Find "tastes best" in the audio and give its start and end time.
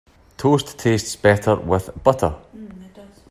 0.79-1.45